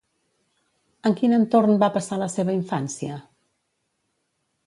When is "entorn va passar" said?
1.37-2.17